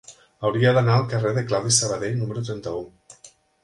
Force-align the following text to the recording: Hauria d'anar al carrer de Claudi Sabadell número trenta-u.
Hauria 0.47 0.71
d'anar 0.77 0.95
al 1.01 1.05
carrer 1.13 1.35
de 1.37 1.45
Claudi 1.53 1.77
Sabadell 1.79 2.19
número 2.25 2.47
trenta-u. 2.53 2.85